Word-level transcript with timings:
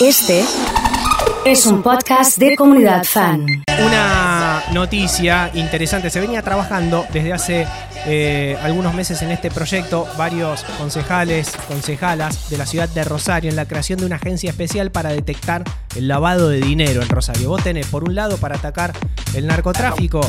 Este 0.00 0.42
es 1.44 1.66
un 1.66 1.82
podcast 1.82 2.38
de 2.38 2.56
comunidad 2.56 3.04
fan. 3.04 3.44
Una 3.86 4.62
noticia 4.72 5.50
interesante. 5.52 6.08
Se 6.08 6.20
venía 6.20 6.40
trabajando 6.40 7.04
desde 7.12 7.34
hace 7.34 7.66
eh, 8.06 8.56
algunos 8.62 8.94
meses 8.94 9.20
en 9.20 9.30
este 9.30 9.50
proyecto 9.50 10.08
varios 10.16 10.64
concejales, 10.78 11.52
concejalas 11.68 12.48
de 12.48 12.56
la 12.56 12.64
ciudad 12.64 12.88
de 12.88 13.04
Rosario 13.04 13.50
en 13.50 13.56
la 13.56 13.68
creación 13.68 13.98
de 13.98 14.06
una 14.06 14.16
agencia 14.16 14.48
especial 14.48 14.90
para 14.90 15.10
detectar 15.10 15.64
el 15.94 16.08
lavado 16.08 16.48
de 16.48 16.62
dinero 16.62 17.02
en 17.02 17.08
Rosario. 17.10 17.50
Vos 17.50 17.62
tenés, 17.62 17.86
por 17.86 18.04
un 18.04 18.14
lado, 18.14 18.38
para 18.38 18.56
atacar 18.56 18.94
el 19.34 19.46
narcotráfico, 19.46 20.22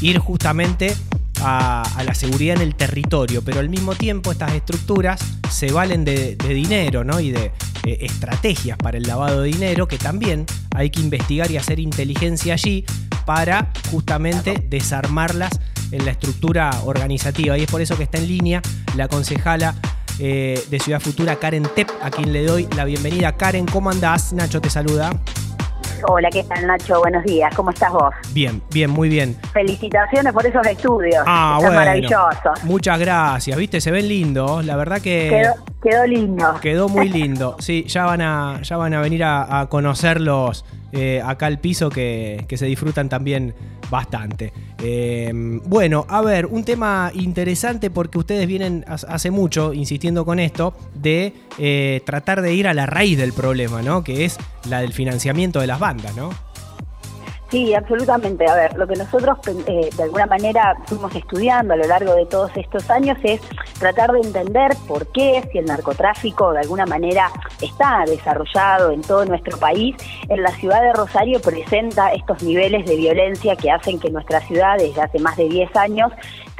ir 0.00 0.18
justamente 0.18 0.96
a, 1.44 1.84
la 2.04 2.14
seguridad 2.14 2.56
en 2.56 2.62
el 2.62 2.74
territorio, 2.74 3.42
pero 3.44 3.60
al 3.60 3.68
mismo 3.68 3.94
tiempo 3.94 4.32
estas 4.32 4.52
estructuras 4.52 5.20
se 5.48 5.70
valen 5.70 6.04
de, 6.04 6.34
dinero 6.34 7.04
¿no? 7.04 7.20
y 7.20 7.30
de 7.30 7.52
eh, 7.84 7.98
estrategias 8.00 8.78
para 8.78 8.96
el 8.96 9.04
lavado 9.04 9.42
de 9.42 9.48
dinero 9.48 9.88
que 9.88 9.98
también 9.98 10.46
hay 10.74 10.90
que 10.90 11.00
investigar 11.00 11.50
y 11.50 11.56
hacer 11.56 11.78
inteligencia 11.78 12.54
allí 12.54 12.84
para 13.24 13.70
justamente 13.90 14.54
desarmarlas 14.68 15.60
en 15.90 16.04
la 16.04 16.12
estructura 16.12 16.70
organizativa. 16.84 17.56
Y 17.58 17.62
es 17.62 17.70
por 17.70 17.80
eso 17.80 17.96
que 17.96 18.04
está 18.04 18.18
en 18.18 18.28
línea 18.28 18.62
la 18.96 19.08
concejala 19.08 19.74
eh, 20.18 20.62
de 20.70 20.78
Ciudad 20.78 21.00
Futura, 21.00 21.36
Karen 21.36 21.64
Tep, 21.74 21.90
a 22.02 22.10
quien 22.10 22.32
le 22.32 22.44
doy 22.44 22.68
la 22.76 22.84
bienvenida. 22.84 23.32
Karen, 23.32 23.66
¿cómo 23.66 23.90
andás? 23.90 24.32
Nacho 24.32 24.60
te 24.60 24.70
saluda. 24.70 25.10
Hola, 26.04 26.30
¿qué 26.30 26.42
tal 26.42 26.66
Nacho? 26.66 26.98
Buenos 27.00 27.22
días, 27.24 27.54
¿cómo 27.54 27.70
estás 27.70 27.92
vos? 27.92 28.12
Bien, 28.32 28.60
bien, 28.72 28.90
muy 28.90 29.08
bien. 29.08 29.36
Felicitaciones 29.52 30.32
por 30.32 30.44
esos 30.44 30.66
estudios. 30.66 31.22
Ah, 31.26 31.58
bueno. 31.60 31.76
maravilloso. 31.76 32.52
Muchas 32.64 32.98
gracias, 32.98 33.56
viste, 33.56 33.80
se 33.80 33.90
ven 33.92 34.08
lindos, 34.08 34.64
la 34.64 34.74
verdad 34.76 35.00
que... 35.00 35.28
Quedó, 35.30 35.71
lindo. 36.06 36.60
Quedó 36.60 36.88
muy 36.88 37.08
lindo, 37.08 37.56
sí, 37.58 37.84
ya 37.88 38.04
van 38.04 38.20
a, 38.20 38.60
ya 38.62 38.76
van 38.76 38.94
a 38.94 39.00
venir 39.00 39.24
a, 39.24 39.66
conocerlos 39.68 40.64
eh, 40.92 41.22
acá 41.24 41.46
al 41.46 41.58
piso 41.58 41.90
que, 41.90 42.44
que 42.48 42.56
se 42.56 42.66
disfrutan 42.66 43.08
también 43.08 43.54
bastante. 43.92 44.52
Em, 44.82 45.60
bueno, 45.66 46.06
a 46.08 46.22
ver, 46.22 46.46
un 46.46 46.64
tema 46.64 47.12
interesante 47.14 47.90
porque 47.90 48.18
ustedes 48.18 48.46
vienen 48.46 48.84
hace 48.86 49.30
mucho 49.30 49.74
insistiendo 49.74 50.24
con 50.24 50.40
esto 50.40 50.74
de 50.94 51.34
eh, 51.58 52.00
tratar 52.06 52.40
de 52.40 52.54
ir 52.54 52.66
a 52.66 52.74
la 52.74 52.86
raíz 52.86 53.18
del 53.18 53.34
problema, 53.34 53.82
¿no? 53.82 54.02
Que 54.02 54.24
es 54.24 54.38
la 54.68 54.80
del 54.80 54.94
financiamiento 54.94 55.60
de 55.60 55.66
las 55.66 55.78
bandas, 55.78 56.16
¿no? 56.16 56.30
Sí, 57.52 57.74
absolutamente. 57.74 58.48
A 58.48 58.54
ver, 58.54 58.78
lo 58.78 58.88
que 58.88 58.96
nosotros 58.96 59.36
eh, 59.46 59.90
de 59.94 60.02
alguna 60.02 60.24
manera 60.24 60.74
fuimos 60.86 61.14
estudiando 61.14 61.74
a 61.74 61.76
lo 61.76 61.84
largo 61.84 62.14
de 62.14 62.24
todos 62.24 62.50
estos 62.56 62.88
años 62.88 63.18
es 63.24 63.42
tratar 63.78 64.10
de 64.10 64.20
entender 64.20 64.74
por 64.88 65.06
qué, 65.12 65.46
si 65.52 65.58
el 65.58 65.66
narcotráfico 65.66 66.54
de 66.54 66.60
alguna 66.60 66.86
manera 66.86 67.30
está 67.60 68.04
desarrollado 68.06 68.90
en 68.90 69.02
todo 69.02 69.26
nuestro 69.26 69.58
país, 69.58 69.94
en 70.30 70.42
la 70.42 70.50
ciudad 70.52 70.80
de 70.80 70.94
Rosario 70.94 71.42
presenta 71.42 72.14
estos 72.14 72.42
niveles 72.42 72.86
de 72.86 72.96
violencia 72.96 73.54
que 73.54 73.70
hacen 73.70 74.00
que 74.00 74.08
nuestra 74.08 74.40
ciudad 74.40 74.78
desde 74.78 75.02
hace 75.02 75.18
más 75.18 75.36
de 75.36 75.50
10 75.50 75.76
años 75.76 76.10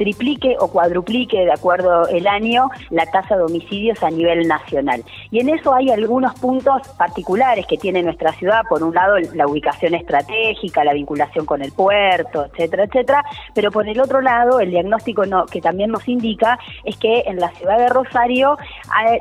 triplique 0.03 0.57
o 0.59 0.67
cuadruplique, 0.67 1.45
de 1.45 1.53
acuerdo 1.53 2.07
el 2.09 2.27
año, 2.27 2.69
la 2.89 3.05
tasa 3.05 3.37
de 3.37 3.43
homicidios 3.43 4.03
a 4.03 4.09
nivel 4.09 4.45
nacional. 4.47 5.01
Y 5.31 5.39
en 5.39 5.47
eso 5.47 5.73
hay 5.73 5.91
algunos 5.91 6.37
puntos 6.39 6.85
particulares 6.97 7.65
que 7.67 7.77
tiene 7.77 8.03
nuestra 8.03 8.33
ciudad, 8.33 8.63
por 8.67 8.83
un 8.83 8.93
lado 8.93 9.15
la 9.33 9.47
ubicación 9.47 9.95
estratégica, 9.95 10.83
la 10.83 10.91
vinculación 10.91 11.45
con 11.45 11.61
el 11.61 11.71
puerto, 11.71 12.45
etcétera, 12.45 12.83
etcétera, 12.83 13.23
pero 13.55 13.71
por 13.71 13.87
el 13.87 13.99
otro 14.01 14.19
lado 14.19 14.59
el 14.59 14.71
diagnóstico 14.71 15.23
que 15.49 15.61
también 15.61 15.89
nos 15.89 16.05
indica 16.07 16.59
es 16.83 16.97
que 16.97 17.23
en 17.25 17.39
la 17.39 17.49
ciudad 17.51 17.77
de 17.77 17.87
Rosario 17.87 18.57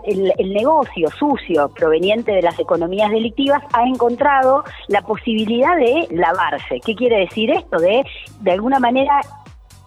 el, 0.05 0.33
el 0.37 0.53
negocio 0.53 1.09
sucio 1.11 1.69
proveniente 1.69 2.33
de 2.33 2.43
las 2.43 2.59
economías 2.59 3.11
delictivas 3.11 3.63
ha 3.73 3.85
encontrado 3.85 4.65
la 4.89 5.03
posibilidad 5.03 5.77
de 5.77 6.09
lavarse. 6.11 6.81
¿Qué 6.85 6.97
quiere 6.97 7.19
decir 7.21 7.51
esto? 7.51 7.79
De 7.79 8.03
de 8.41 8.51
alguna 8.51 8.81
manera 8.81 9.21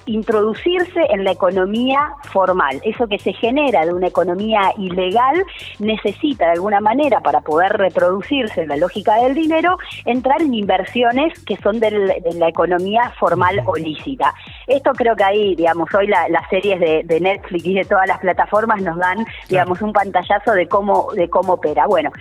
introducirse 0.06 1.02
en 1.10 1.24
la 1.24 1.32
economía 1.32 2.14
formal. 2.32 2.82
Eso 2.84 3.08
que 3.08 3.20
se 3.20 3.34
genera 3.34 3.86
de 3.86 3.94
una 3.94 4.08
economía 4.08 4.72
ilegal 4.78 5.44
necesita 5.80 6.46
de 6.46 6.52
alguna 6.54 6.80
manera 6.80 7.20
para 7.22 7.42
poder 7.42 7.74
reproducirse 7.74 8.62
en 8.62 8.70
la 8.70 8.78
lógica 8.78 9.16
del 9.16 9.34
dinero, 9.34 9.78
entrar 10.06 10.42
en 10.42 10.54
inversiones 10.54 11.38
que 11.46 11.58
son 11.58 11.80
de 11.80 11.92
la 12.36 12.48
economía 12.50 13.12
formal 13.20 13.62
o 13.66 13.76
lícita. 13.76 14.34
Esto 14.68 14.92
creo 14.94 15.16
que 15.16 15.24
ahí, 15.24 15.56
digamos, 15.56 15.94
hoy 15.94 16.08
las 16.08 16.50
series 16.50 16.80
de, 16.80 17.16
Netflix 17.16 17.66
y 17.66 17.74
de 17.74 17.86
todas 17.86 18.08
las 18.08 18.20
plataformas 18.20 18.82
nos 18.82 18.98
dan, 18.98 19.26
digamos, 19.48 19.82
un 19.82 19.94
pantallazo 19.94 20.52
de 20.52 20.68
cómo, 20.68 21.08
de 21.14 21.30
cómo 21.30 21.54
opera. 21.54 21.88
Bueno, 21.88 22.12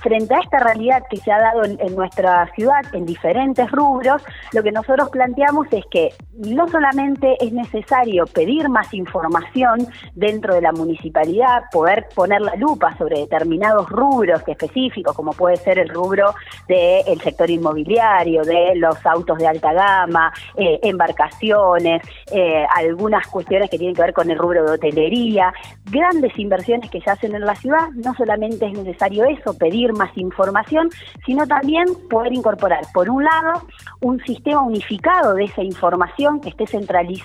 frente 0.00 0.34
a 0.34 0.40
esta 0.40 0.58
realidad 0.58 1.02
que 1.10 1.18
se 1.18 1.30
ha 1.30 1.38
dado 1.38 1.64
en, 1.64 1.78
en 1.80 1.94
nuestra 1.94 2.50
ciudad 2.54 2.82
en 2.94 3.04
diferentes 3.04 3.70
rubros, 3.70 4.22
lo 4.52 4.62
que 4.62 4.72
nosotros 4.72 5.10
planteamos 5.10 5.66
es 5.70 5.84
que 5.90 6.10
no 6.38 6.66
solamente 6.68 7.27
es 7.40 7.52
necesario 7.52 8.26
pedir 8.26 8.68
más 8.68 8.92
información 8.94 9.86
dentro 10.14 10.54
de 10.54 10.60
la 10.60 10.72
municipalidad, 10.72 11.64
poder 11.72 12.08
poner 12.14 12.40
la 12.40 12.54
lupa 12.56 12.96
sobre 12.96 13.20
determinados 13.20 13.88
rubros 13.88 14.42
específicos, 14.46 15.14
como 15.14 15.32
puede 15.32 15.56
ser 15.56 15.78
el 15.78 15.88
rubro 15.88 16.34
del 16.66 17.20
sector 17.20 17.50
inmobiliario, 17.50 18.42
de 18.42 18.74
los 18.76 19.04
autos 19.06 19.38
de 19.38 19.46
alta 19.46 19.72
gama, 19.72 20.32
eh, 20.56 20.78
embarcaciones, 20.82 22.02
eh, 22.32 22.64
algunas 22.74 23.26
cuestiones 23.26 23.70
que 23.70 23.78
tienen 23.78 23.94
que 23.94 24.02
ver 24.02 24.12
con 24.12 24.30
el 24.30 24.38
rubro 24.38 24.64
de 24.64 24.72
hotelería, 24.72 25.52
grandes 25.90 26.38
inversiones 26.38 26.90
que 26.90 27.00
se 27.00 27.10
hacen 27.10 27.34
en 27.34 27.44
la 27.44 27.54
ciudad, 27.54 27.88
no 27.94 28.14
solamente 28.14 28.66
es 28.66 28.72
necesario 28.72 29.24
eso, 29.24 29.56
pedir 29.56 29.92
más 29.92 30.16
información, 30.16 30.90
sino 31.26 31.46
también 31.46 31.86
poder 32.08 32.32
incorporar, 32.32 32.84
por 32.92 33.10
un 33.10 33.24
lado, 33.24 33.62
un 34.00 34.20
sistema 34.24 34.62
unificado 34.62 35.34
de 35.34 35.44
esa 35.44 35.62
información 35.62 36.40
que 36.40 36.50
esté 36.50 36.66
centralizado 36.66 37.17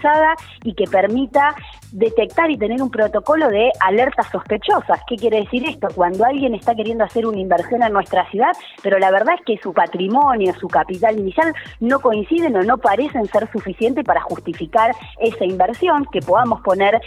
y 0.64 0.74
que 0.74 0.86
permita 0.86 1.56
detectar 1.94 2.50
y 2.50 2.58
tener 2.58 2.82
un 2.82 2.90
protocolo 2.90 3.48
de 3.50 3.72
alertas 3.80 4.28
sospechosas. 4.32 5.00
¿Qué 5.08 5.16
quiere 5.16 5.42
decir 5.42 5.64
esto? 5.68 5.88
Cuando 5.94 6.26
alguien 6.26 6.56
está 6.56 6.74
queriendo 6.76 7.04
hacer 7.04 7.26
una 7.28 7.40
inversión 7.40 7.84
en 7.84 7.94
nuestra 7.94 8.30
ciudad, 8.32 8.52
pero 8.82 8.98
la 8.98 9.12
verdad 9.12 9.36
es 9.36 9.46
que 9.46 9.62
su 9.62 9.74
patrimonio, 9.74 10.54
su 10.60 10.68
capital 10.68 11.20
inicial 11.20 11.54
no 11.80 12.00
coinciden 12.00 12.56
o 12.56 12.64
no 12.64 12.78
parecen 12.78 13.26
ser 13.28 13.50
suficientes 13.52 14.04
para 14.04 14.22
justificar 14.22 14.92
esa 15.20 15.46
inversión, 15.46 16.06
que 16.12 16.20
podamos 16.20 16.62
poner 16.62 17.00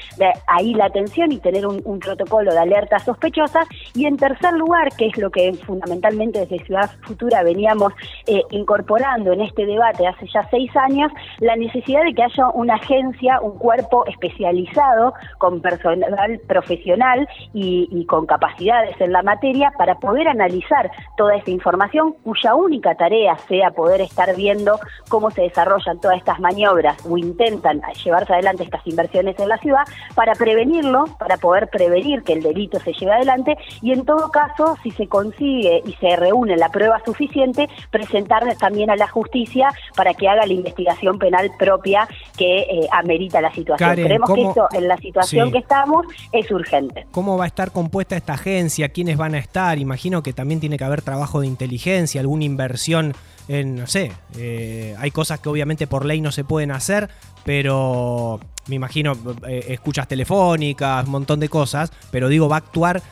ahí 0.46 0.74
la 0.74 0.86
atención 0.86 1.32
y 1.32 1.38
tener 1.38 1.66
un, 1.66 1.96
protocolo 1.98 2.52
de 2.52 2.58
alertas 2.58 3.04
sospechosas. 3.04 3.66
Y 3.94 4.06
en 4.06 4.16
tercer 4.16 4.52
lugar, 4.52 4.94
que 4.96 5.06
es 5.06 5.16
lo 5.18 5.30
que 5.30 5.52
fundamentalmente 5.66 6.40
desde 6.40 6.64
Ciudad 6.64 6.90
Futura 7.02 7.42
veníamos 7.42 7.92
eh, 8.26 8.42
incorporando 8.50 9.32
en 9.32 9.40
este 9.40 9.66
debate 9.66 10.06
hace 10.06 10.26
ya 10.32 10.46
seis 10.50 10.70
años, 10.76 11.10
la 11.40 11.56
necesidad 11.56 12.02
de 12.04 12.14
que 12.14 12.22
haya 12.22 12.48
una 12.50 12.75
agencia, 12.76 13.40
un 13.40 13.58
cuerpo 13.58 14.06
especializado 14.06 15.14
con 15.38 15.60
personal 15.60 16.40
profesional 16.46 17.28
y, 17.52 18.04
con 18.06 18.26
capacidades 18.26 19.00
en 19.00 19.12
la 19.12 19.22
materia 19.22 19.72
para 19.76 19.96
poder 19.96 20.28
analizar 20.28 20.90
toda 21.16 21.36
esta 21.36 21.50
información 21.50 22.14
cuya 22.22 22.54
única 22.54 22.94
tarea 22.94 23.36
sea 23.48 23.70
poder 23.70 24.00
estar 24.00 24.34
viendo 24.36 24.78
cómo 25.08 25.30
se 25.30 25.42
desarrollan 25.42 26.00
todas 26.00 26.18
estas 26.18 26.38
maniobras 26.38 27.04
o 27.04 27.18
intentan 27.18 27.80
llevarse 28.04 28.32
adelante 28.32 28.62
estas 28.62 28.86
inversiones 28.86 29.38
en 29.38 29.48
la 29.48 29.58
ciudad 29.58 29.82
para 30.14 30.34
prevenirlo, 30.34 31.04
para 31.18 31.36
poder 31.36 31.68
prevenir 31.68 32.22
que 32.22 32.34
el 32.34 32.42
delito 32.42 32.78
se 32.80 32.92
lleve 32.92 33.12
adelante 33.12 33.56
y 33.82 33.92
en 33.92 34.04
todo 34.04 34.30
caso, 34.30 34.76
si 34.82 34.90
se 34.92 35.08
consigue 35.08 35.82
y 35.84 35.92
se 35.94 36.16
reúne 36.16 36.56
la 36.56 36.68
prueba 36.68 37.00
suficiente, 37.04 37.68
presentar 37.90 38.44
también 38.56 38.90
a 38.90 38.96
la 38.96 39.08
justicia 39.08 39.68
para 39.96 40.14
que 40.14 40.28
haga 40.28 40.46
la 40.46 40.52
investigación 40.52 41.18
penal 41.18 41.50
propia 41.58 42.08
que 42.36 42.65
eh, 42.68 42.86
amerita 42.92 43.40
la 43.40 43.52
situación. 43.52 43.94
Creemos 43.94 44.30
que 44.32 44.42
esto, 44.42 44.68
en 44.72 44.88
la 44.88 44.96
situación 44.96 45.52
que 45.52 45.58
estamos, 45.58 46.06
es 46.32 46.50
urgente. 46.50 47.06
¿Cómo 47.10 47.36
va 47.36 47.44
a 47.44 47.46
estar 47.46 47.72
compuesta 47.72 48.16
esta 48.16 48.34
agencia? 48.34 48.88
¿Quiénes 48.90 49.16
van 49.16 49.34
a 49.34 49.38
estar? 49.38 49.78
Imagino 49.78 50.22
que 50.22 50.32
también 50.32 50.60
tiene 50.60 50.76
que 50.76 50.84
haber 50.84 51.02
trabajo 51.02 51.40
de 51.40 51.46
inteligencia, 51.46 52.20
alguna 52.20 52.44
inversión 52.44 53.14
en, 53.48 53.76
no 53.76 53.86
sé, 53.86 54.12
eh, 54.36 54.96
hay 54.98 55.10
cosas 55.10 55.40
que 55.40 55.48
obviamente 55.48 55.86
por 55.86 56.04
ley 56.04 56.20
no 56.20 56.32
se 56.32 56.44
pueden 56.44 56.72
hacer, 56.72 57.08
pero 57.44 58.40
me 58.66 58.74
imagino 58.74 59.12
eh, 59.46 59.66
escuchas 59.68 60.08
telefónicas, 60.08 61.04
un 61.06 61.12
montón 61.12 61.40
de 61.40 61.48
cosas, 61.48 61.92
pero 62.10 62.28
digo, 62.28 62.48
va 62.48 62.56
a 62.56 62.58
actuar 62.58 63.02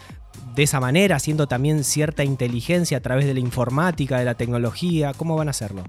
de 0.54 0.62
esa 0.62 0.80
manera, 0.80 1.16
haciendo 1.16 1.46
también 1.46 1.84
cierta 1.84 2.24
inteligencia 2.24 2.98
a 2.98 3.00
través 3.00 3.26
de 3.26 3.34
la 3.34 3.40
informática, 3.40 4.18
de 4.18 4.24
la 4.24 4.34
tecnología, 4.34 5.12
¿cómo 5.16 5.36
van 5.36 5.48
a 5.48 5.50
hacerlo? 5.50 5.84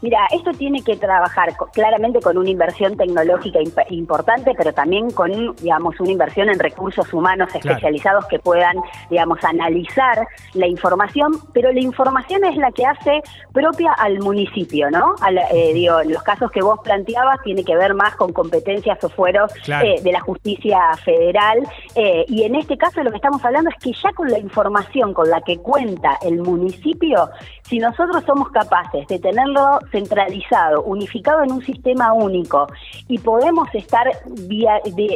Mira, 0.00 0.28
esto 0.32 0.52
tiene 0.52 0.82
que 0.82 0.96
trabajar 0.96 1.56
claramente 1.72 2.20
con 2.20 2.38
una 2.38 2.48
inversión 2.48 2.96
tecnológica 2.96 3.58
importante, 3.90 4.52
pero 4.56 4.72
también 4.72 5.10
con, 5.10 5.56
digamos, 5.56 5.98
una 5.98 6.12
inversión 6.12 6.48
en 6.48 6.58
recursos 6.58 7.12
humanos 7.12 7.52
especializados 7.52 8.26
que 8.26 8.38
puedan, 8.38 8.76
digamos, 9.10 9.42
analizar 9.42 10.26
la 10.54 10.68
información, 10.68 11.32
pero 11.52 11.72
la 11.72 11.80
información 11.80 12.44
es 12.44 12.56
la 12.56 12.70
que 12.70 12.86
hace 12.86 13.22
propia 13.52 13.92
al 13.92 14.20
municipio, 14.20 14.88
¿no? 14.90 15.16
Eh, 15.50 15.72
digo, 15.74 16.00
en 16.00 16.12
los 16.12 16.22
casos 16.22 16.50
que 16.52 16.62
vos 16.62 16.78
planteabas 16.84 17.40
tiene 17.42 17.64
que 17.64 17.76
ver 17.76 17.94
más 17.94 18.14
con 18.14 18.32
competencias 18.32 19.02
o 19.02 19.08
fueros 19.08 19.52
eh, 19.66 20.00
de 20.00 20.12
la 20.12 20.20
justicia 20.20 20.78
federal, 21.04 21.66
eh, 21.96 22.24
y 22.28 22.44
en 22.44 22.54
este 22.54 22.78
caso 22.78 23.02
lo 23.02 23.10
que 23.10 23.16
estamos 23.16 23.44
hablando 23.44 23.70
es 23.70 23.76
que 23.82 23.92
ya 23.92 24.12
con 24.12 24.30
la 24.30 24.38
información 24.38 25.12
con 25.12 25.28
la 25.28 25.40
que 25.40 25.58
cuenta 25.58 26.18
el 26.22 26.38
municipio, 26.38 27.30
si 27.62 27.78
nosotros 27.78 28.22
somos 28.24 28.50
capaces 28.50 29.06
de 29.08 29.18
tenerlo 29.18 29.80
centralizado, 29.90 30.82
unificado 30.82 31.42
en 31.42 31.52
un 31.52 31.62
sistema 31.62 32.12
único 32.12 32.66
y 33.08 33.18
podemos 33.18 33.68
estar 33.74 34.06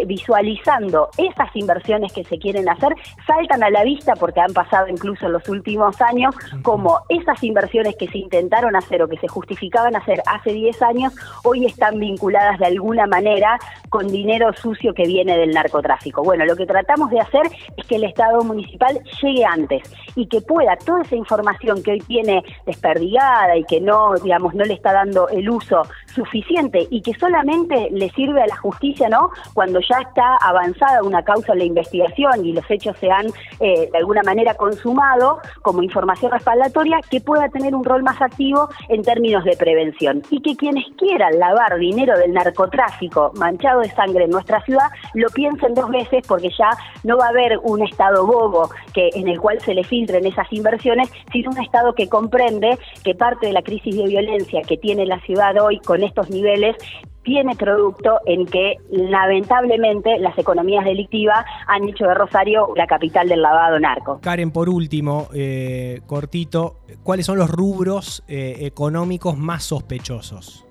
visualizando 0.06 1.08
esas 1.18 1.54
inversiones 1.54 2.12
que 2.12 2.24
se 2.24 2.38
quieren 2.38 2.68
hacer, 2.68 2.94
saltan 3.26 3.62
a 3.62 3.70
la 3.70 3.84
vista 3.84 4.14
porque 4.14 4.40
han 4.40 4.52
pasado 4.52 4.88
incluso 4.88 5.26
en 5.26 5.32
los 5.32 5.48
últimos 5.48 6.00
años 6.00 6.34
como 6.62 7.00
esas 7.08 7.42
inversiones 7.42 7.96
que 7.96 8.08
se 8.08 8.18
intentaron 8.18 8.76
hacer 8.76 9.02
o 9.02 9.08
que 9.08 9.18
se 9.18 9.28
justificaban 9.28 9.96
hacer 9.96 10.22
hace 10.26 10.52
10 10.52 10.82
años, 10.82 11.12
hoy 11.44 11.66
están 11.66 11.98
vinculadas 11.98 12.58
de 12.58 12.66
alguna 12.66 13.06
manera 13.06 13.58
con 13.88 14.08
dinero 14.08 14.52
sucio 14.54 14.94
que 14.94 15.04
viene 15.04 15.36
del 15.36 15.50
narcotráfico. 15.50 16.22
Bueno, 16.22 16.44
lo 16.44 16.56
que 16.56 16.66
tratamos 16.66 17.10
de 17.10 17.20
hacer 17.20 17.42
es 17.76 17.86
que 17.86 17.96
el 17.96 18.04
Estado 18.04 18.42
municipal 18.42 19.00
llegue 19.22 19.44
antes 19.44 19.82
y 20.14 20.26
que 20.26 20.40
pueda 20.40 20.76
toda 20.76 21.02
esa 21.02 21.16
información 21.16 21.82
que 21.82 21.92
hoy 21.92 22.00
tiene 22.00 22.42
desperdigada 22.66 23.56
y 23.56 23.64
que 23.64 23.80
no, 23.80 24.14
digamos, 24.14 24.54
no 24.54 24.61
le 24.64 24.74
está 24.74 24.92
dando 24.92 25.28
el 25.28 25.48
uso 25.48 25.82
suficiente 26.06 26.86
y 26.90 27.00
que 27.02 27.14
solamente 27.14 27.88
le 27.90 28.10
sirve 28.10 28.42
a 28.42 28.46
la 28.46 28.56
justicia, 28.56 29.08
¿no? 29.08 29.30
Cuando 29.54 29.80
ya 29.80 29.98
está 30.00 30.36
avanzada 30.36 31.02
una 31.02 31.22
causa 31.22 31.52
en 31.52 31.58
la 31.58 31.64
investigación 31.64 32.44
y 32.44 32.52
los 32.52 32.70
hechos 32.70 32.96
se 32.98 33.10
han 33.10 33.26
eh, 33.60 33.88
de 33.90 33.98
alguna 33.98 34.22
manera 34.22 34.54
consumado 34.54 35.40
como 35.62 35.82
información 35.82 36.32
respaldatoria, 36.32 37.00
que 37.10 37.20
pueda 37.20 37.48
tener 37.48 37.74
un 37.74 37.84
rol 37.84 38.02
más 38.02 38.20
activo 38.20 38.68
en 38.88 39.02
términos 39.02 39.44
de 39.44 39.56
prevención 39.56 40.22
y 40.30 40.40
que 40.40 40.56
quienes 40.56 40.84
quieran 40.96 41.38
lavar 41.38 41.78
dinero 41.78 42.16
del 42.18 42.32
narcotráfico 42.32 43.32
manchado 43.36 43.80
de 43.80 43.90
sangre 43.90 44.24
en 44.24 44.30
nuestra 44.30 44.60
ciudad 44.62 44.88
lo 45.14 45.28
piensen 45.30 45.74
dos 45.74 45.88
veces 45.90 46.24
porque 46.26 46.50
ya 46.50 46.70
no 47.04 47.16
va 47.16 47.26
a 47.26 47.28
haber 47.30 47.58
un 47.62 47.82
estado 47.82 48.26
bobo 48.26 48.70
que 48.94 49.10
en 49.14 49.28
el 49.28 49.40
cual 49.40 49.60
se 49.60 49.74
le 49.74 49.84
filtren 49.84 50.26
esas 50.26 50.50
inversiones, 50.52 51.10
sino 51.32 51.50
un 51.50 51.60
estado 51.60 51.94
que 51.94 52.08
comprende 52.08 52.78
que 53.04 53.14
parte 53.14 53.46
de 53.46 53.52
la 53.52 53.62
crisis 53.62 53.96
de 53.96 54.04
violencia 54.04 54.51
que 54.60 54.76
tiene 54.76 55.06
la 55.06 55.20
ciudad 55.20 55.56
hoy 55.62 55.78
con 55.80 56.02
estos 56.02 56.28
niveles 56.28 56.76
tiene 57.22 57.54
producto 57.54 58.18
en 58.26 58.46
que 58.46 58.76
lamentablemente 58.90 60.18
las 60.18 60.36
economías 60.38 60.84
delictivas 60.84 61.44
han 61.66 61.88
hecho 61.88 62.04
de 62.04 62.14
Rosario 62.14 62.68
la 62.76 62.86
capital 62.86 63.28
del 63.28 63.42
lavado 63.42 63.78
narco. 63.78 64.20
Karen, 64.20 64.50
por 64.50 64.68
último, 64.68 65.28
eh, 65.32 66.00
cortito, 66.06 66.80
¿cuáles 67.02 67.26
son 67.26 67.38
los 67.38 67.50
rubros 67.50 68.24
eh, 68.28 68.56
económicos 68.60 69.38
más 69.38 69.64
sospechosos? 69.64 70.66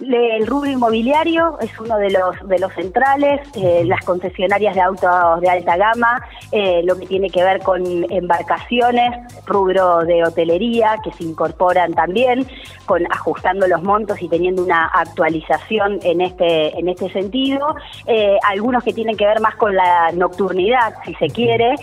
El 0.00 0.46
rubro 0.46 0.68
inmobiliario 0.68 1.56
es 1.60 1.70
uno 1.78 1.96
de 1.98 2.10
los 2.10 2.48
de 2.48 2.58
los 2.58 2.72
centrales, 2.72 3.40
eh, 3.54 3.84
las 3.84 4.04
concesionarias 4.04 4.74
de 4.74 4.80
autos 4.80 5.40
de 5.40 5.48
alta 5.48 5.76
gama, 5.76 6.20
eh, 6.50 6.82
lo 6.84 6.98
que 6.98 7.06
tiene 7.06 7.30
que 7.30 7.44
ver 7.44 7.60
con 7.60 7.82
embarcaciones, 8.10 9.12
rubro 9.46 10.04
de 10.04 10.24
hotelería 10.24 10.96
que 11.04 11.12
se 11.12 11.22
incorporan 11.22 11.94
también, 11.94 12.46
con 12.86 13.06
ajustando 13.12 13.68
los 13.68 13.82
montos 13.82 14.20
y 14.20 14.28
teniendo 14.28 14.64
una 14.64 14.86
actualización 14.86 16.00
en 16.02 16.22
este 16.22 16.76
en 16.76 16.88
este 16.88 17.10
sentido, 17.10 17.76
eh, 18.06 18.36
algunos 18.48 18.82
que 18.82 18.92
tienen 18.92 19.16
que 19.16 19.26
ver 19.26 19.40
más 19.40 19.54
con 19.54 19.76
la 19.76 20.10
nocturnidad, 20.12 20.94
si 21.04 21.14
se 21.14 21.28
quiere, 21.28 21.76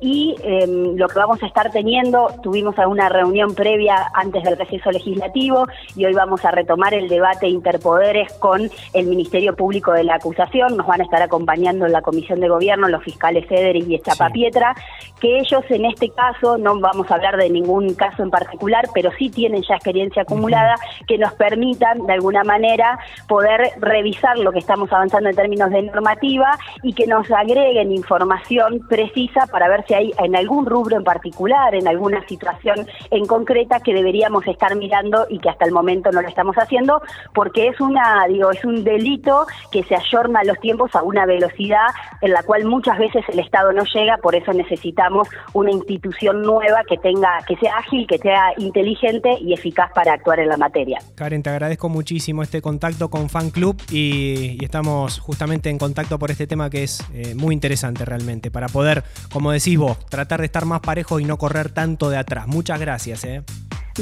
y 0.00 0.34
em, 0.42 0.96
lo 0.96 1.08
que 1.08 1.18
vamos 1.18 1.42
a 1.42 1.46
estar 1.46 1.70
teniendo, 1.70 2.28
tuvimos 2.42 2.78
alguna 2.78 3.08
reunión 3.08 3.54
previa 3.54 4.10
antes 4.14 4.42
del 4.42 4.56
receso 4.56 4.90
legislativo 4.90 5.66
y 5.96 6.04
hoy 6.04 6.12
vamos 6.12 6.44
a 6.44 6.50
retomar 6.50 6.94
el 6.94 7.08
debate 7.08 7.23
debate 7.24 7.48
interpoderes 7.48 8.30
con 8.34 8.70
el 8.92 9.06
Ministerio 9.06 9.56
Público 9.56 9.92
de 9.92 10.04
la 10.04 10.16
Acusación. 10.16 10.76
Nos 10.76 10.86
van 10.86 11.00
a 11.00 11.04
estar 11.04 11.22
acompañando 11.22 11.86
en 11.86 11.92
la 11.92 12.02
Comisión 12.02 12.38
de 12.40 12.48
Gobierno 12.48 12.86
los 12.88 13.02
fiscales 13.02 13.46
Federis 13.46 13.88
y 13.88 13.94
Echapapietra, 13.94 14.74
que 15.20 15.38
ellos 15.38 15.62
en 15.70 15.86
este 15.86 16.10
caso, 16.10 16.58
no 16.58 16.78
vamos 16.78 17.10
a 17.10 17.14
hablar 17.14 17.38
de 17.38 17.48
ningún 17.48 17.94
caso 17.94 18.22
en 18.22 18.30
particular, 18.30 18.84
pero 18.92 19.10
sí 19.18 19.30
tienen 19.30 19.62
ya 19.66 19.76
experiencia 19.76 20.22
acumulada 20.22 20.74
que 21.06 21.16
nos 21.16 21.32
permitan 21.32 22.06
de 22.06 22.12
alguna 22.12 22.44
manera 22.44 22.98
poder 23.26 23.70
revisar 23.78 24.36
lo 24.38 24.52
que 24.52 24.58
estamos 24.58 24.92
avanzando 24.92 25.30
en 25.30 25.36
términos 25.36 25.70
de 25.70 25.80
normativa 25.80 26.58
y 26.82 26.92
que 26.92 27.06
nos 27.06 27.30
agreguen 27.30 27.90
información 27.90 28.80
precisa 28.86 29.46
para 29.50 29.68
ver 29.68 29.84
si 29.88 29.94
hay 29.94 30.12
en 30.18 30.36
algún 30.36 30.66
rubro 30.66 30.98
en 30.98 31.04
particular, 31.04 31.74
en 31.74 31.88
alguna 31.88 32.26
situación 32.28 32.86
en 33.10 33.24
concreta 33.24 33.80
que 33.80 33.94
deberíamos 33.94 34.46
estar 34.46 34.76
mirando 34.76 35.26
y 35.30 35.38
que 35.38 35.48
hasta 35.48 35.64
el 35.64 35.72
momento 35.72 36.10
no 36.10 36.20
lo 36.20 36.28
estamos 36.28 36.56
haciendo, 36.56 37.00
porque 37.34 37.68
es 37.68 37.80
una, 37.80 38.26
digo, 38.28 38.50
es 38.50 38.64
un 38.64 38.84
delito 38.84 39.46
que 39.70 39.82
se 39.84 39.94
ayorna 39.94 40.42
los 40.44 40.58
tiempos 40.60 40.94
a 40.94 41.02
una 41.02 41.26
velocidad 41.26 41.88
en 42.20 42.32
la 42.32 42.42
cual 42.42 42.64
muchas 42.64 42.98
veces 42.98 43.24
el 43.28 43.38
Estado 43.38 43.72
no 43.72 43.84
llega, 43.84 44.16
por 44.18 44.34
eso 44.34 44.52
necesitamos 44.52 45.28
una 45.52 45.70
institución 45.70 46.42
nueva 46.42 46.82
que 46.88 46.96
tenga, 46.98 47.38
que 47.46 47.56
sea 47.56 47.76
ágil, 47.78 48.06
que 48.06 48.18
sea 48.18 48.52
inteligente 48.58 49.36
y 49.40 49.52
eficaz 49.52 49.90
para 49.92 50.14
actuar 50.14 50.40
en 50.40 50.48
la 50.48 50.56
materia. 50.56 50.98
Karen, 51.14 51.42
te 51.42 51.50
agradezco 51.50 51.88
muchísimo 51.88 52.42
este 52.42 52.62
contacto 52.62 53.10
con 53.10 53.28
Fan 53.28 53.50
Club 53.50 53.80
y, 53.90 54.62
estamos 54.64 55.20
justamente 55.20 55.68
en 55.68 55.78
contacto 55.78 56.18
por 56.18 56.30
este 56.30 56.46
tema 56.46 56.70
que 56.70 56.84
es 56.84 57.04
eh, 57.12 57.34
muy 57.34 57.54
interesante 57.54 58.04
realmente, 58.04 58.50
para 58.50 58.68
poder, 58.68 59.04
como 59.30 59.52
decís 59.52 59.78
vos, 59.78 59.98
tratar 60.06 60.40
de 60.40 60.46
estar 60.46 60.64
más 60.64 60.80
parejo 60.80 61.20
y 61.20 61.24
no 61.24 61.36
correr 61.36 61.70
tanto 61.70 62.10
de 62.10 62.16
atrás. 62.16 62.46
Muchas 62.46 62.80
gracias. 62.80 63.24
¿eh? 63.24 63.42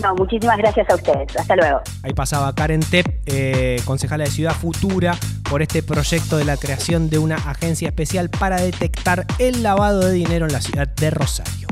No, 0.01 0.15
muchísimas 0.15 0.57
gracias 0.57 0.89
a 0.89 0.95
ustedes. 0.95 1.37
Hasta 1.37 1.57
luego. 1.57 1.81
Ahí 2.03 2.13
pasaba 2.13 2.55
Karen 2.55 2.81
Tep, 2.81 3.07
eh, 3.27 3.81
concejala 3.85 4.25
de 4.25 4.31
Ciudad 4.31 4.55
Futura, 4.55 5.17
por 5.49 5.61
este 5.61 5.83
proyecto 5.83 6.39
de 6.39 6.45
la 6.45 6.57
creación 6.57 7.11
de 7.11 7.19
una 7.19 7.37
agencia 7.37 7.89
especial 7.89 8.31
para 8.31 8.61
detectar 8.61 9.27
el 9.39 9.63
lavado 9.63 10.01
de 10.01 10.13
dinero 10.13 10.47
en 10.47 10.53
la 10.53 10.61
ciudad 10.61 10.89
de 10.89 11.11
Rosario. 11.11 11.69